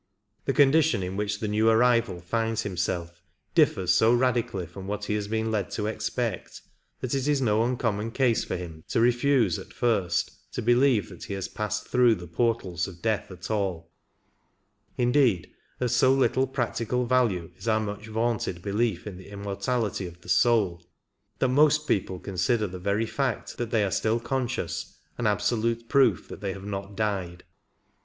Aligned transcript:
The 0.45 0.53
condition 0.53 1.03
in 1.03 1.15
which 1.15 1.39
the 1.39 1.47
new 1.47 1.69
arrival 1.69 2.21
finds 2.21 2.63
himself 2.63 3.21
differs 3.53 3.93
so 3.93 4.11
radically 4.11 4.65
from 4.65 4.87
what 4.87 5.05
he 5.05 5.13
has 5.13 5.27
been 5.27 5.51
led 5.51 5.69
to 5.77 5.85
expect 5.85 6.63
that 7.01 7.13
it 7.13 7.27
is 7.27 7.39
no 7.39 7.63
uncommon 7.63 8.09
case 8.09 8.43
for 8.43 8.55
him 8.57 8.83
to 8.87 8.99
refuse 8.99 9.59
at 9.59 9.71
first 9.71 10.31
to 10.53 10.63
believe 10.63 11.09
that 11.09 11.25
he 11.25 11.35
has 11.35 11.47
passed 11.47 11.87
through 11.87 12.15
the 12.15 12.25
portals 12.25 12.87
of 12.87 13.03
death 13.03 13.29
at 13.29 13.51
all; 13.51 13.91
indeed, 14.97 15.51
of 15.79 15.91
so 15.91 16.11
little 16.11 16.47
practical 16.47 17.05
value 17.05 17.51
is 17.55 17.67
our 17.67 17.79
much 17.79 18.07
vaunted 18.07 18.63
belief 18.63 19.05
in 19.05 19.17
the 19.17 19.29
immortality 19.29 20.07
of 20.07 20.21
the 20.21 20.29
soul 20.29 20.83
that 21.37 21.47
most 21.49 21.87
people 21.87 22.17
consider 22.19 22.65
the 22.65 22.79
very 22.79 23.05
fact 23.05 23.55
that 23.59 23.69
they 23.69 23.83
are 23.83 23.91
still 23.91 24.19
conscious 24.19 24.97
an 25.19 25.27
absolute 25.27 25.87
proof 25.87 26.27
that 26.27 26.41
they 26.41 26.53
have 26.53 26.65
not 26.65 26.95
died. 26.95 27.43